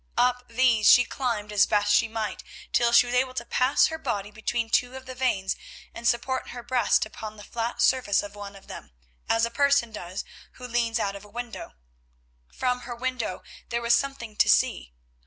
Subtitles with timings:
[0.17, 3.99] Up these she climbed as best she might, till she was able to pass her
[3.99, 5.55] body between two of the vanes
[5.93, 8.93] and support her breast upon the flat surface of one of them,
[9.29, 11.75] as a person does who leans out of a window.
[12.51, 14.91] From her window there was something to see.